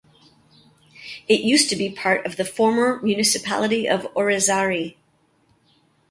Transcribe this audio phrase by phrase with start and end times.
[1.27, 4.97] It used to be part of the former municipality of Orizari.